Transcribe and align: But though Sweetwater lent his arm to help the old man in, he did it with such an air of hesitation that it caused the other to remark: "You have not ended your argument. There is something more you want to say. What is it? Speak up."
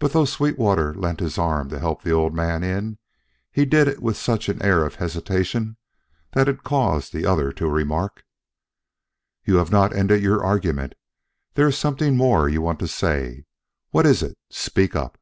But 0.00 0.12
though 0.12 0.26
Sweetwater 0.26 0.92
lent 0.92 1.20
his 1.20 1.38
arm 1.38 1.70
to 1.70 1.78
help 1.78 2.02
the 2.02 2.10
old 2.10 2.34
man 2.34 2.62
in, 2.62 2.98
he 3.50 3.64
did 3.64 3.88
it 3.88 4.02
with 4.02 4.18
such 4.18 4.50
an 4.50 4.60
air 4.62 4.84
of 4.84 4.96
hesitation 4.96 5.78
that 6.32 6.46
it 6.46 6.62
caused 6.62 7.14
the 7.14 7.24
other 7.24 7.50
to 7.50 7.66
remark: 7.66 8.22
"You 9.46 9.56
have 9.56 9.70
not 9.72 9.96
ended 9.96 10.22
your 10.22 10.44
argument. 10.44 10.94
There 11.54 11.66
is 11.68 11.78
something 11.78 12.18
more 12.18 12.50
you 12.50 12.60
want 12.60 12.80
to 12.80 12.86
say. 12.86 13.46
What 13.92 14.04
is 14.04 14.22
it? 14.22 14.36
Speak 14.50 14.94
up." 14.94 15.16